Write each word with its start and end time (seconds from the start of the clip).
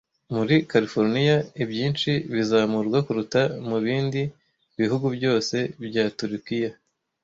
Muri 0.35 0.55
Californiya 0.71 1.37
ibyinshi 1.63 2.09
bizamurwa 2.33 2.97
kuruta 3.05 3.41
mubindi 3.69 4.21
bihugu 4.79 5.05
byose 5.17 5.55
bya 5.85 6.05
Turukiya 6.17 6.71